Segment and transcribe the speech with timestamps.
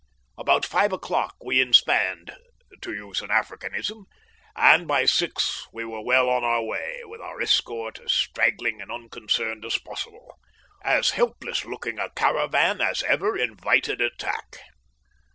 [0.35, 2.31] About five o'clock we inspanned,
[2.81, 4.05] to use an Africanism,
[4.55, 8.91] and by six we were well on our way, with our escort as straggling and
[8.91, 10.39] unconcerned as possible
[10.83, 14.57] as helpless looking a caravan as ever invited attack.